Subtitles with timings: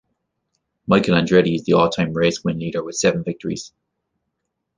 [0.87, 3.71] Michael Andretti is the all-time race win leader with seven victories.